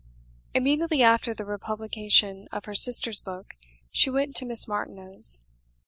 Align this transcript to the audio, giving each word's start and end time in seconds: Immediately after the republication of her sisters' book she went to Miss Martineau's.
Immediately 0.55 1.03
after 1.03 1.31
the 1.35 1.45
republication 1.45 2.47
of 2.51 2.65
her 2.65 2.73
sisters' 2.73 3.19
book 3.19 3.53
she 3.91 4.09
went 4.09 4.35
to 4.37 4.45
Miss 4.45 4.67
Martineau's. 4.67 5.41